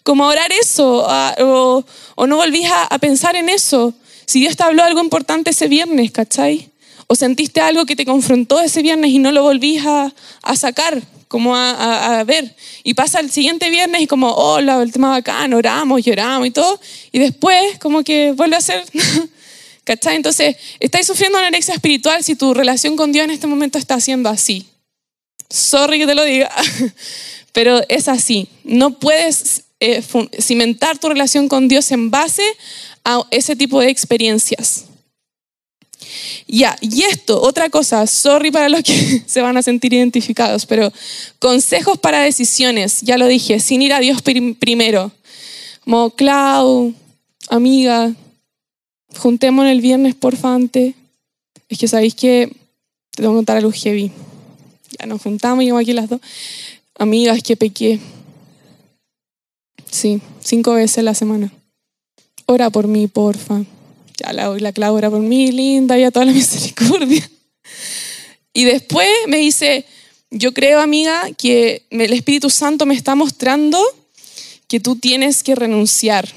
[0.03, 1.07] como a orar eso,
[1.39, 3.95] o, no volvías a, pensar en eso.
[4.27, 6.71] Si Dios te habló algo importante ese viernes, ¿cachai?
[7.07, 10.13] O sentiste algo que te confrontó ese viernes y no lo volvís a,
[10.57, 12.55] sacar, como a, ver.
[12.83, 16.81] Y pasa el siguiente viernes y como, hola, el tema bacán, oramos, lloramos y todo.
[17.13, 18.85] Y después como que vuelve a ser...
[19.85, 20.17] ¿Cachai?
[20.17, 24.01] Entonces, estáis sufriendo una anorexia espiritual si tu relación con Dios en este momento está
[24.01, 24.67] siendo así.
[25.51, 26.51] Sorry que te lo diga,
[27.53, 28.49] pero es así.
[28.65, 30.03] No puedes eh,
[30.41, 32.43] cimentar tu relación con Dios en base
[33.05, 34.87] a ese tipo de experiencias.
[36.47, 40.93] Ya, y esto, otra cosa, sorry para los que se van a sentir identificados, pero
[41.39, 44.23] consejos para decisiones, ya lo dije, sin ir a Dios
[44.59, 45.13] primero.
[45.85, 46.95] Como, Clau,
[47.49, 48.15] amiga,
[49.19, 50.95] juntemos el viernes, por antes.
[51.69, 52.51] Es que sabéis que
[53.11, 54.11] te tengo que contar algo heavy.
[54.99, 56.21] Ya nos juntamos, yo aquí las dos.
[56.99, 57.99] Amigas, que pequé.
[59.91, 61.53] Sí, cinco veces la semana.
[62.47, 63.63] Ora por mí, porfa.
[64.19, 67.29] Ya la, la Clau por mí, linda, ya toda la misericordia.
[68.53, 69.85] Y después me dice,
[70.31, 73.81] yo creo, amiga, que el Espíritu Santo me está mostrando
[74.69, 76.29] que tú tienes que renunciar.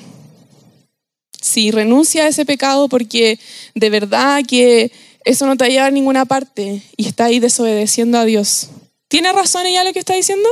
[1.41, 3.39] Sí, renuncia a ese pecado porque
[3.75, 4.91] de verdad que
[5.23, 8.69] eso no te va a llevar a ninguna parte y está ahí desobedeciendo a Dios.
[9.07, 10.49] ¿Tiene razón ella lo que está diciendo?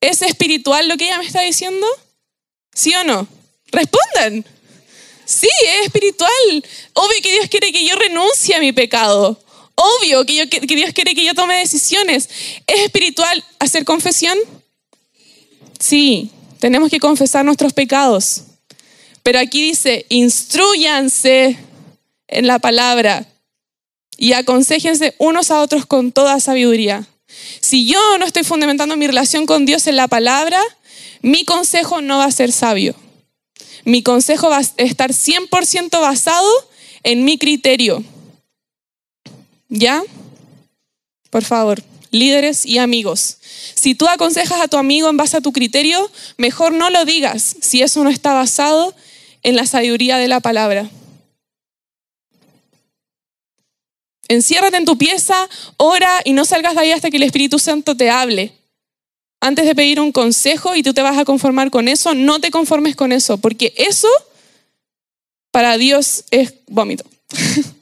[0.00, 1.86] ¿Es espiritual lo que ella me está diciendo?
[2.72, 3.26] ¿Sí o no?
[3.72, 4.44] Respondan.
[5.28, 6.64] Sí, es espiritual.
[6.94, 9.38] Obvio que Dios quiere que yo renuncie a mi pecado.
[9.74, 12.30] Obvio que, que Dios quiere que yo tome decisiones.
[12.66, 14.38] ¿Es espiritual hacer confesión?
[15.78, 18.44] Sí, tenemos que confesar nuestros pecados.
[19.22, 21.58] Pero aquí dice, instruyanse
[22.26, 23.26] en la palabra
[24.16, 27.06] y aconsejense unos a otros con toda sabiduría.
[27.60, 30.62] Si yo no estoy fundamentando mi relación con Dios en la palabra,
[31.20, 32.94] mi consejo no va a ser sabio.
[33.84, 36.48] Mi consejo va a estar 100% basado
[37.02, 38.04] en mi criterio.
[39.68, 40.02] ¿Ya?
[41.30, 43.38] Por favor, líderes y amigos.
[43.74, 47.56] Si tú aconsejas a tu amigo en base a tu criterio, mejor no lo digas
[47.60, 48.94] si eso no está basado
[49.42, 50.90] en la sabiduría de la palabra.
[54.28, 57.96] Enciérrate en tu pieza, ora y no salgas de ahí hasta que el Espíritu Santo
[57.96, 58.57] te hable.
[59.40, 62.50] Antes de pedir un consejo y tú te vas a conformar con eso, no te
[62.50, 64.08] conformes con eso, porque eso
[65.50, 67.04] para Dios es vómito.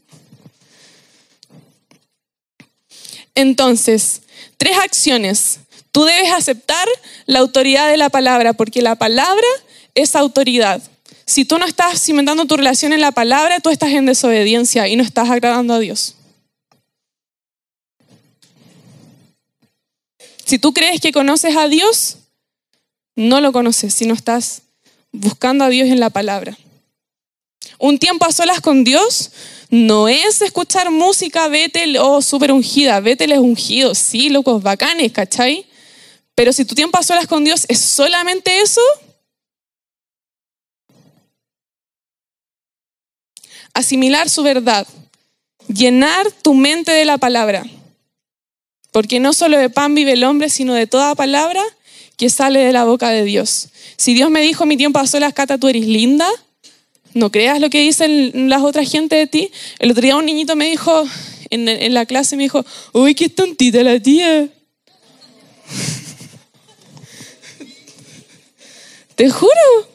[3.35, 4.23] Entonces,
[4.57, 5.61] tres acciones.
[5.93, 6.87] Tú debes aceptar
[7.27, 9.47] la autoridad de la palabra, porque la palabra
[9.95, 10.83] es autoridad.
[11.27, 14.97] Si tú no estás cimentando tu relación en la palabra, tú estás en desobediencia y
[14.97, 16.16] no estás agradando a Dios.
[20.47, 22.19] Si tú crees que conoces a Dios,
[23.17, 24.63] no lo conoces si no estás
[25.11, 26.57] buscando a Dios en la palabra.
[27.79, 29.33] Un tiempo a solas con Dios
[29.71, 33.01] no es escuchar música Betel o oh, súper ungida.
[33.01, 35.67] Betel es ungido, sí, locos, bacanes, ¿cachai?
[36.37, 38.81] Pero si tu tiempo a solas con Dios es solamente eso,
[43.75, 44.87] asimilar su verdad,
[45.67, 47.65] llenar tu mente de la palabra.
[48.97, 51.63] Porque no solo de pan vive el hombre, sino de toda palabra
[52.17, 53.69] que sale de la boca de Dios.
[53.99, 56.27] Si Dios me dijo, mi tiempo a solas, Cata, tú eres linda,
[57.13, 59.53] no creas lo que dicen las otras gente de ti.
[59.81, 61.07] El otro día un niñito me dijo,
[61.51, 64.49] en, en la clase me dijo, uy, qué tontita la tía.
[69.15, 69.91] Te juro.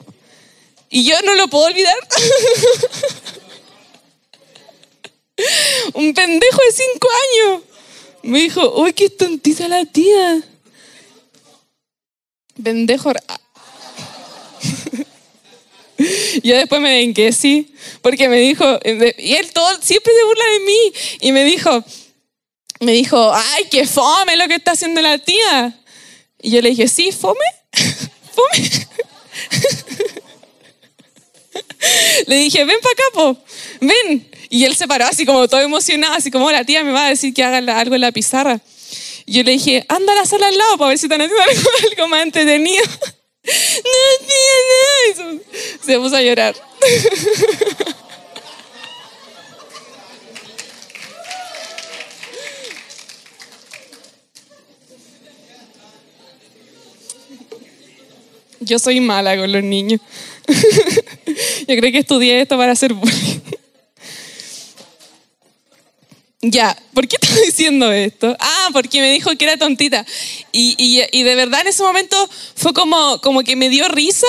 [0.91, 1.95] Y yo no lo puedo olvidar.
[5.95, 7.70] Un pendejo de cinco años.
[8.23, 10.41] Me dijo, uy, qué tontita la tía.
[12.61, 13.11] Pendejo.
[16.43, 20.59] Yo después me vengué, sí, porque me dijo, y él todo, siempre se burla de
[20.61, 21.83] mí, y me dijo,
[22.79, 25.79] me dijo, ay, qué fome lo que está haciendo la tía.
[26.41, 27.39] Y yo le dije, sí, fome,
[28.33, 28.87] fome.
[32.27, 33.37] le dije, ven para acá, po,
[33.81, 34.27] ven.
[34.53, 37.09] Y él se paró así como todo emocionado, así como la tía me va a
[37.09, 38.59] decir que haga algo en la pizarra.
[39.25, 41.41] Y yo le dije, anda a la sala al lado para ver si están haciendo
[41.91, 42.83] algo, más entretenido.
[43.43, 45.39] No, tía, no.
[45.83, 46.53] Se puso a llorar.
[58.59, 59.99] Yo soy mala con los niños.
[60.47, 63.41] Yo creo que estudié esto para hacer bullying.
[66.41, 68.35] Ya, ¿por qué estás diciendo esto?
[68.39, 70.05] Ah, porque me dijo que era tontita.
[70.51, 74.27] Y, y, y, de verdad en ese momento fue como, como que me dio risa,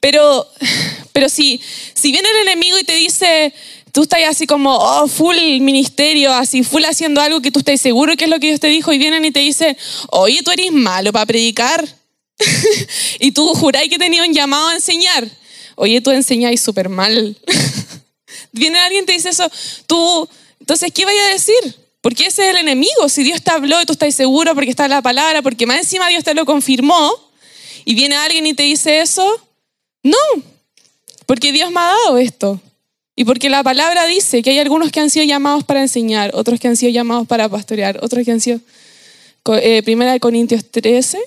[0.00, 0.48] pero,
[1.12, 1.60] pero si,
[1.94, 3.52] si viene el enemigo y te dice,
[3.92, 8.16] tú estás así como, oh, full ministerio, así, full haciendo algo que tú estás seguro
[8.16, 9.76] que es lo que Dios te dijo, y vienen y te dicen,
[10.08, 11.86] oye, tú eres malo para predicar.
[13.20, 15.28] y tú juráis que tenías un llamado a enseñar.
[15.74, 17.36] Oye, tú enseñáis súper mal.
[18.52, 19.50] Viene alguien y te dice eso,
[19.86, 20.28] tú,
[20.66, 21.76] entonces, ¿qué vaya a decir?
[22.00, 23.08] Porque ese es el enemigo.
[23.08, 26.08] Si Dios te habló y tú estás seguro porque está la palabra, porque más encima
[26.08, 27.12] Dios te lo confirmó,
[27.84, 29.40] y viene alguien y te dice eso,
[30.02, 30.16] no,
[31.24, 32.60] porque Dios me ha dado esto.
[33.14, 36.58] Y porque la palabra dice que hay algunos que han sido llamados para enseñar, otros
[36.58, 38.58] que han sido llamados para pastorear, otros que han sido,
[39.62, 41.20] eh, primera de Corintios 13,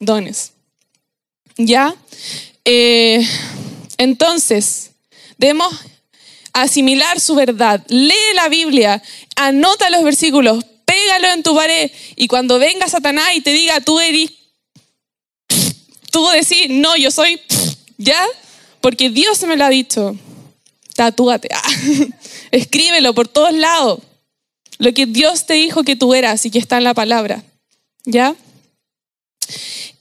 [0.00, 0.50] dones.
[1.56, 1.94] ¿Ya?
[2.64, 3.24] Eh,
[3.96, 4.90] entonces,
[5.38, 5.72] debemos
[6.56, 7.84] asimilar su verdad.
[7.88, 9.02] Lee la Biblia,
[9.36, 14.00] anota los versículos, pégalo en tu pared y cuando venga Satanás y te diga, tú
[14.00, 14.30] eres,
[16.10, 17.40] tú decís, no, yo soy,
[17.98, 18.26] ¿ya?
[18.80, 20.16] Porque Dios me lo ha dicho.
[20.94, 21.50] Tatúate,
[22.50, 24.00] escríbelo por todos lados.
[24.78, 27.44] Lo que Dios te dijo que tú eras y que está en la palabra.
[28.06, 28.34] ¿Ya?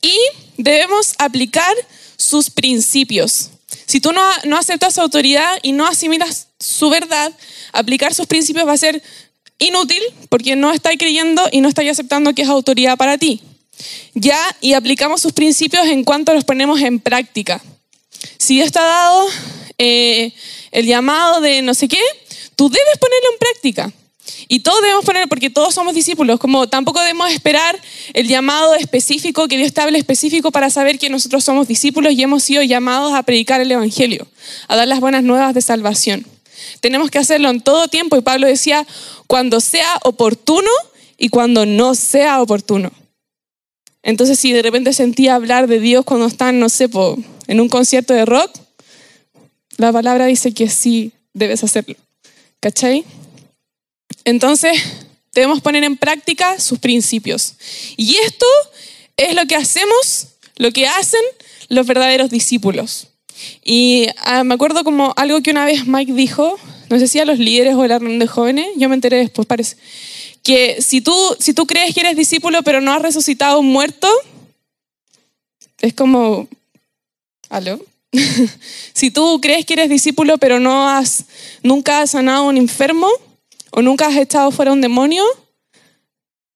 [0.01, 0.17] Y
[0.57, 1.75] debemos aplicar
[2.15, 3.49] sus principios.
[3.85, 7.31] Si tú no, no aceptas su autoridad y no asimilas su verdad,
[7.71, 9.01] aplicar sus principios va a ser
[9.59, 13.41] inútil porque no estás creyendo y no estás aceptando que es autoridad para ti.
[14.13, 17.61] Ya, y aplicamos sus principios en cuanto los ponemos en práctica.
[18.37, 19.27] Si Dios te dado
[19.77, 20.33] eh,
[20.71, 22.01] el llamado de no sé qué,
[22.55, 23.93] tú debes ponerlo en práctica.
[24.47, 27.79] Y todos debemos poner, porque todos somos discípulos, como tampoco debemos esperar
[28.13, 32.23] el llamado específico, que Dios te hable específico para saber que nosotros somos discípulos y
[32.23, 34.27] hemos sido llamados a predicar el Evangelio,
[34.67, 36.25] a dar las buenas nuevas de salvación.
[36.79, 38.85] Tenemos que hacerlo en todo tiempo y Pablo decía,
[39.27, 40.69] cuando sea oportuno
[41.17, 42.91] y cuando no sea oportuno.
[44.03, 46.89] Entonces, si de repente sentía hablar de Dios cuando están, no sé,
[47.47, 48.51] en un concierto de rock,
[49.77, 51.95] la palabra dice que sí debes hacerlo.
[52.59, 53.03] ¿Cachai?
[54.25, 54.77] Entonces,
[55.33, 57.55] debemos poner en práctica sus principios.
[57.95, 58.45] Y esto
[59.17, 61.21] es lo que hacemos, lo que hacen
[61.69, 63.07] los verdaderos discípulos.
[63.63, 66.57] Y ah, me acuerdo como algo que una vez Mike dijo,
[66.89, 69.17] no sé si a los líderes o a la reunión de jóvenes, yo me enteré
[69.17, 69.77] después, parece,
[70.41, 74.07] que si tú, si tú crees que eres discípulo pero no has resucitado un muerto,
[75.81, 76.47] es como,
[77.49, 77.79] ¿aló?
[78.93, 81.25] si tú crees que eres discípulo pero no has,
[81.61, 83.09] nunca has sanado a un enfermo,
[83.75, 85.25] o nunca has estado fuera un demonio,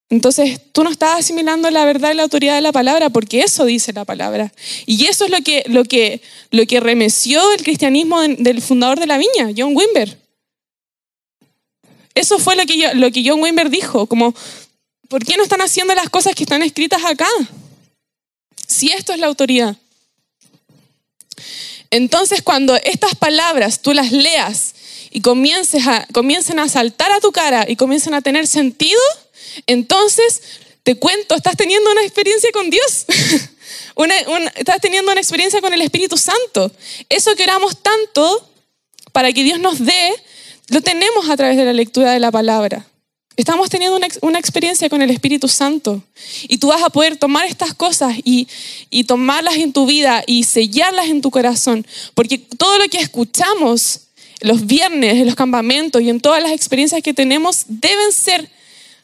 [0.09, 3.65] entonces tú no estás asimilando la verdad y la autoridad de la palabra, porque eso
[3.65, 4.53] dice la palabra.
[4.85, 9.07] Y eso es lo que, lo que, lo que remeció el cristianismo del fundador de
[9.07, 10.17] la viña, John Wimber.
[12.15, 14.33] Eso fue lo que, lo que John Wimber dijo, como,
[15.09, 17.27] ¿por qué no están haciendo las cosas que están escritas acá?
[18.65, 19.75] Si esto es la autoridad.
[21.91, 24.73] Entonces, cuando estas palabras tú las leas
[25.11, 29.01] y comiences a, comiencen a saltar a tu cara y comiencen a tener sentido,
[29.67, 30.41] entonces
[30.83, 33.05] te cuento, estás teniendo una experiencia con Dios.
[34.55, 36.71] estás teniendo una experiencia con el Espíritu Santo.
[37.09, 38.49] Eso que oramos tanto
[39.11, 40.13] para que Dios nos dé,
[40.69, 42.85] lo tenemos a través de la lectura de la palabra.
[43.35, 46.03] Estamos teniendo una, experiencia con el Espíritu Santo.
[46.43, 48.47] Y tú vas a poder tomar estas cosas y
[49.05, 51.87] tomarlas en tu vida y sellarlas en tu corazón.
[52.15, 54.08] Porque todo lo que escuchamos
[54.41, 58.49] los viernes, en los campamentos y en todas las experiencias que tenemos deben ser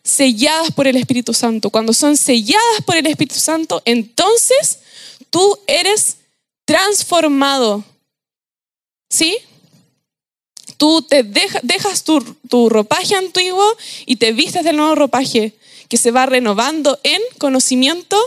[0.03, 1.69] selladas por el Espíritu Santo.
[1.69, 4.79] Cuando son selladas por el Espíritu Santo, entonces
[5.29, 6.17] tú eres
[6.65, 7.83] transformado.
[9.09, 9.37] ¿Sí?
[10.77, 13.65] Tú te dejas tu, tu ropaje antiguo
[14.05, 15.53] y te vistes del nuevo ropaje
[15.87, 18.17] que se va renovando en conocimiento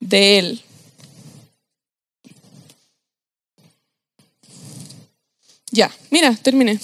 [0.00, 0.62] de Él.
[5.70, 6.78] Ya, mira, terminé.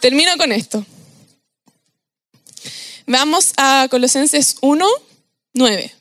[0.00, 0.84] Termino con esto.
[3.06, 4.86] Vamos a Colosenses 1,
[5.54, 5.94] 9.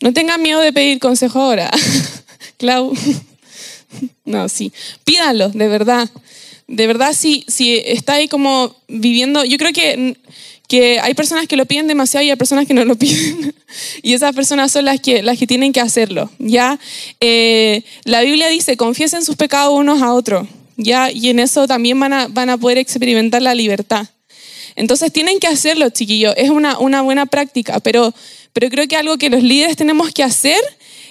[0.00, 1.70] No tengan miedo de pedir consejo ahora.
[2.58, 2.92] Clau.
[4.24, 4.72] No, sí.
[5.04, 6.10] Pídanlo, de verdad.
[6.66, 10.18] De verdad, si, si está ahí como viviendo, yo creo que
[10.68, 13.54] que hay personas que lo piden demasiado y hay personas que no lo piden.
[14.02, 16.30] y esas personas son las que, las que tienen que hacerlo.
[16.38, 16.78] ¿ya?
[17.20, 20.46] Eh, la Biblia dice, confiesen sus pecados unos a otros.
[20.76, 21.10] ¿ya?
[21.10, 24.06] Y en eso también van a, van a poder experimentar la libertad.
[24.76, 26.34] Entonces tienen que hacerlo, chiquillos.
[26.36, 28.14] Es una, una buena práctica, pero,
[28.52, 30.60] pero creo que algo que los líderes tenemos que hacer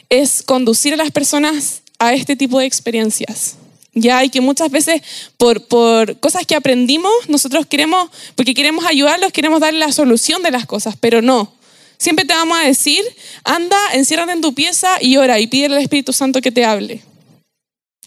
[0.09, 3.56] es conducir a las personas a este tipo de experiencias.
[3.99, 5.01] Ya, y que muchas veces
[5.37, 10.51] por, por cosas que aprendimos, nosotros queremos, porque queremos ayudarlos, queremos darle la solución de
[10.51, 11.51] las cosas, pero no.
[11.97, 13.03] Siempre te vamos a decir,
[13.43, 17.01] anda, enciérrate en tu pieza y ora y pídele al Espíritu Santo que te hable.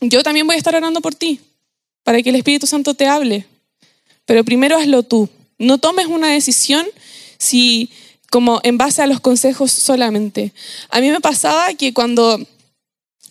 [0.00, 1.40] Yo también voy a estar orando por ti,
[2.04, 3.46] para que el Espíritu Santo te hable.
[4.26, 5.28] Pero primero hazlo tú.
[5.58, 6.86] No tomes una decisión
[7.36, 7.90] si
[8.30, 10.52] como en base a los consejos solamente.
[10.88, 12.38] A mí me pasaba que cuando,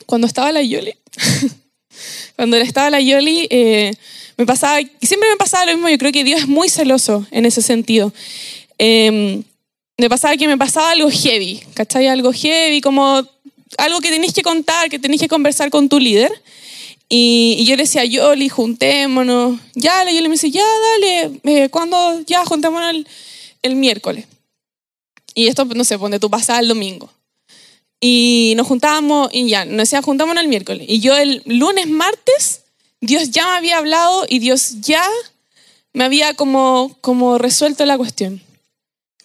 [0.06, 0.94] cuando estaba la Yoli,
[2.40, 3.94] cuando estaba la Yoli, eh,
[4.38, 7.46] me pasaba, siempre me pasaba lo mismo, yo creo que Dios es muy celoso en
[7.46, 8.14] ese sentido.
[8.78, 9.44] Em,
[9.98, 12.08] me pasaba que me pasaba algo heavy, ¿cachai?
[12.08, 13.28] Algo heavy, como
[13.78, 16.32] algo que tenéis que contar, que tenéis que conversar con tu líder.
[17.10, 19.60] Y, yo le decía, Yoli, juntémonos.
[19.76, 22.22] Ya, la Yoli me dice, ya, dale, eh, ¿cuándo?
[22.26, 23.06] Ya, juntémonos
[23.64, 24.28] el, miércoles.
[25.36, 27.10] Y esto, no sé, donde tú pasas el domingo.
[28.02, 30.86] Y nos juntábamos y ya, nos decía, juntámonos el miércoles.
[30.88, 32.62] Y yo el lunes, martes,
[33.02, 35.06] Dios ya me había hablado y Dios ya
[35.94, 38.42] me había como, como resuelto la cuestión.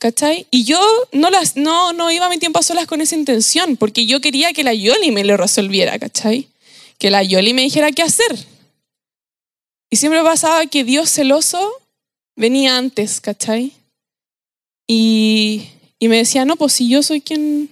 [0.01, 0.47] ¿Cachai?
[0.51, 0.81] Y yo
[1.13, 4.53] no, las, no, no iba mi tiempo a solas con esa intención, porque yo quería
[4.53, 6.49] que la Yoli me lo resolviera, ¿cachai?
[6.99, 8.47] Que la Yoli me dijera qué hacer.
[9.89, 11.73] Y siempre pasaba que Dios celoso
[12.37, 13.73] venía antes, ¿cachai?
[14.87, 15.69] Y,
[15.99, 17.71] y me decía, no, pues si yo soy quien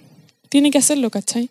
[0.53, 1.49] tiene que hacerlo, ¿cachai?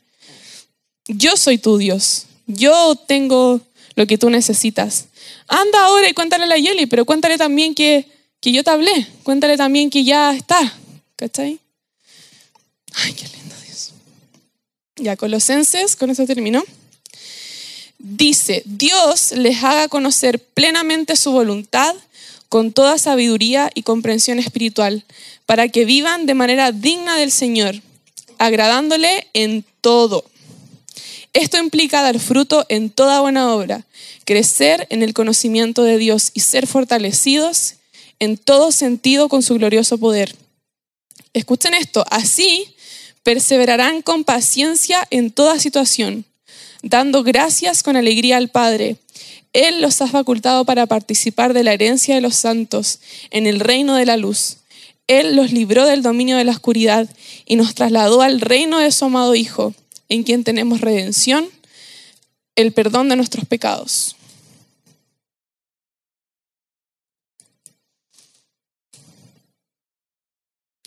[1.08, 2.26] Yo soy tu Dios.
[2.46, 3.60] Yo tengo
[3.96, 5.06] lo que tú necesitas.
[5.48, 8.06] Anda ahora y cuéntale a la Yeli, pero cuéntale también que,
[8.38, 9.08] que yo te hablé.
[9.24, 10.78] Cuéntale también que ya está,
[11.16, 11.58] ¿cachai?
[12.94, 13.90] Ay, qué lindo Dios.
[14.94, 16.62] Ya, Colosenses, con eso terminó.
[17.98, 21.96] Dice, Dios les haga conocer plenamente su voluntad
[22.48, 25.04] con toda sabiduría y comprensión espiritual,
[25.44, 27.82] para que vivan de manera digna del Señor,
[28.44, 30.24] agradándole en todo.
[31.32, 33.86] Esto implica dar fruto en toda buena obra,
[34.24, 37.74] crecer en el conocimiento de Dios y ser fortalecidos
[38.18, 40.34] en todo sentido con su glorioso poder.
[41.32, 42.74] Escuchen esto, así
[43.22, 46.24] perseverarán con paciencia en toda situación,
[46.82, 48.98] dando gracias con alegría al Padre
[49.52, 53.96] él los ha facultado para participar de la herencia de los santos en el reino
[53.96, 54.56] de la luz.
[55.06, 57.08] Él los libró del dominio de la oscuridad
[57.44, 59.74] y nos trasladó al reino de su amado Hijo,
[60.08, 61.48] en quien tenemos redención,
[62.56, 64.16] el perdón de nuestros pecados.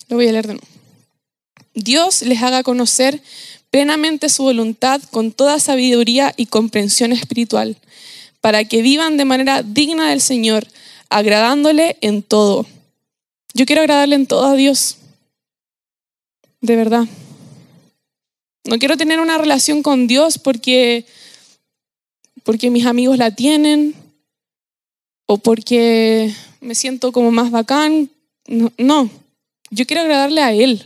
[0.08, 0.68] Lo voy a leer de nuevo.
[1.74, 3.22] Dios les haga conocer
[3.70, 7.78] plenamente su voluntad con toda sabiduría y comprensión espiritual
[8.40, 10.68] para que vivan de manera digna del Señor,
[11.10, 12.66] agradándole en todo.
[13.56, 14.98] Yo quiero agradarle en todo a Dios.
[16.62, 17.06] De verdad.
[18.66, 21.08] No quiero tener una relación con Dios porque,
[22.44, 23.96] porque mis amigos la tienen
[25.26, 26.32] o porque
[26.62, 28.12] me siento como más bacán.
[28.78, 29.10] No,
[29.72, 30.86] yo quiero agradarle a Él.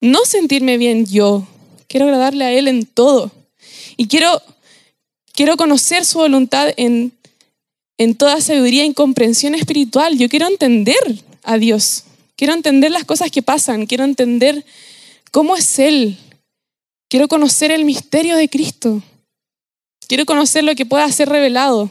[0.00, 1.46] No sentirme bien yo.
[1.88, 3.30] Quiero agradarle a Él en todo.
[3.98, 4.40] Y quiero
[5.32, 7.12] Quiero conocer su voluntad en,
[7.96, 10.18] en toda sabiduría y comprensión espiritual.
[10.18, 10.98] Yo quiero entender
[11.42, 12.04] a Dios.
[12.36, 13.86] Quiero entender las cosas que pasan.
[13.86, 14.64] Quiero entender
[15.30, 16.18] cómo es Él.
[17.08, 19.02] Quiero conocer el misterio de Cristo.
[20.08, 21.90] Quiero conocer lo que pueda ser revelado.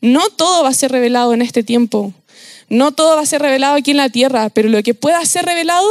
[0.00, 2.12] No todo va a ser revelado en este tiempo.
[2.68, 5.44] No todo va a ser revelado aquí en la tierra, pero lo que pueda ser
[5.44, 5.86] revelado,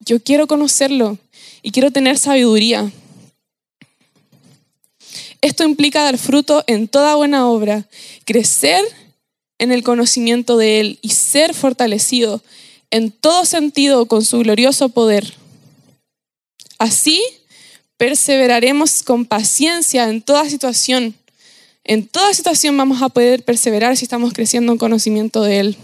[0.00, 1.18] yo quiero conocerlo
[1.62, 2.90] y quiero tener sabiduría.
[5.40, 7.86] Esto implica dar fruto en toda buena obra,
[8.24, 8.84] crecer
[9.60, 12.42] en el conocimiento de Él y ser fortalecido
[12.90, 15.34] en todo sentido con su glorioso poder.
[16.78, 17.22] Así
[17.98, 21.14] perseveraremos con paciencia en toda situación.
[21.84, 25.76] En toda situación vamos a poder perseverar si estamos creciendo en conocimiento de Él.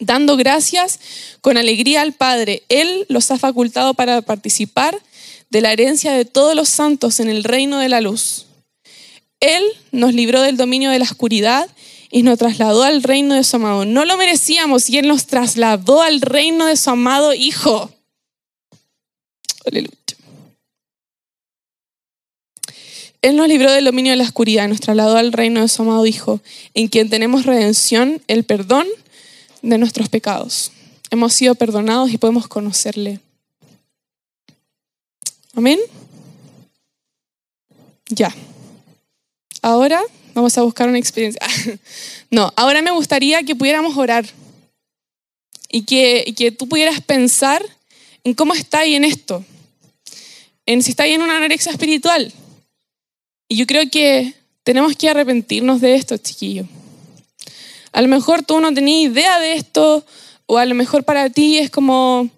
[0.00, 0.98] Dando gracias
[1.42, 2.62] con alegría al Padre.
[2.70, 4.98] Él los ha facultado para participar
[5.50, 8.46] de la herencia de todos los santos en el reino de la luz.
[9.40, 11.68] Él nos libró del dominio de la oscuridad
[12.10, 13.84] y nos trasladó al reino de su amado.
[13.84, 17.90] No lo merecíamos y Él nos trasladó al reino de su amado Hijo.
[19.64, 19.96] Aleluya.
[23.22, 26.06] Él nos libró del dominio de la oscuridad nos trasladó al reino de su amado
[26.06, 26.40] Hijo,
[26.72, 28.86] en quien tenemos redención, el perdón
[29.62, 30.72] de nuestros pecados.
[31.10, 33.20] Hemos sido perdonados y podemos conocerle.
[35.54, 35.78] Amén.
[38.08, 38.34] Ya.
[39.60, 40.02] Ahora
[40.40, 41.40] vamos a buscar una experiencia.
[42.30, 44.24] no, ahora me gustaría que pudiéramos orar
[45.68, 47.64] y que, que tú pudieras pensar
[48.24, 49.44] en cómo está ahí en esto,
[50.64, 52.32] en si está ahí en una anorexia espiritual.
[53.48, 54.32] Y yo creo que
[54.62, 56.64] tenemos que arrepentirnos de esto, chiquillo.
[57.92, 60.04] A lo mejor tú no tenías idea de esto,
[60.46, 62.30] o a lo mejor para ti es como,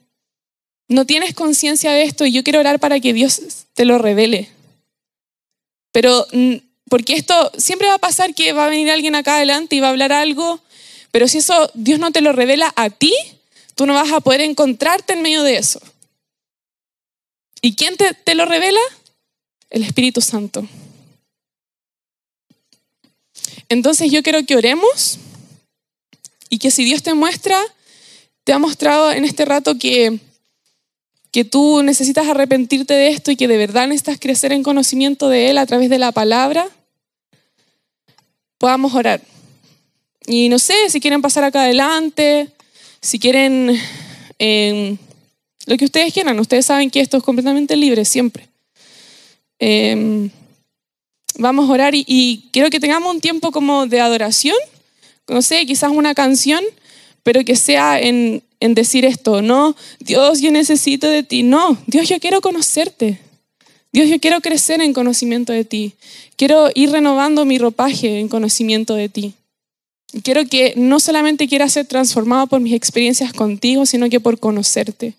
[0.89, 3.41] no tienes conciencia de esto y yo quiero orar para que Dios
[3.75, 4.49] te lo revele.
[5.93, 6.27] Pero,
[6.93, 9.86] porque esto siempre va a pasar que va a venir alguien acá adelante y va
[9.86, 10.61] a hablar algo,
[11.11, 13.14] pero si eso Dios no te lo revela a ti,
[13.74, 15.80] tú no vas a poder encontrarte en medio de eso.
[17.62, 18.78] ¿Y quién te, lo revela?
[19.70, 20.68] El Espíritu Santo.
[23.70, 25.16] Entonces yo quiero que oremos
[26.51, 27.59] y que si Dios te muestra,
[28.45, 30.20] te ha mostrado en este rato que,
[31.30, 35.49] que tú necesitas arrepentirte de esto y que de verdad necesitas crecer en conocimiento de
[35.49, 36.68] Él a través de la palabra,
[38.63, 39.21] podamos orar.
[40.25, 42.49] Y no sé, si quieren pasar acá adelante,
[43.01, 43.77] si quieren
[44.39, 44.97] em,
[45.67, 48.47] lo que ustedes quieran, ustedes saben que esto es completamente libre siempre.
[49.59, 50.31] Em,
[51.39, 54.57] vamos a orar y, y, quiero que tengamos un tiempo como de adoración,
[55.27, 56.63] no sé, quizás una canción,
[57.25, 62.21] pero que sea en decir esto, no, Dios, yo necesito de ti, no, Dios, yo
[62.21, 63.19] quiero conocerte.
[63.93, 65.95] Dios, yo quiero crecer en conocimiento de ti.
[66.36, 69.34] Quiero ir renovando mi ropaje en conocimiento de ti.
[70.22, 75.14] Quiero que no solamente quiera ser transformado por mis experiencias contigo, sino que por conocerte.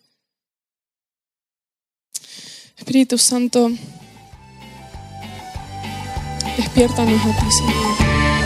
[2.78, 3.72] Espíritu Santo,
[6.58, 8.43] despiértanos a ti, Señor.